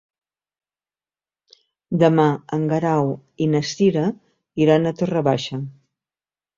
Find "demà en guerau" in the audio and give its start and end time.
2.05-3.13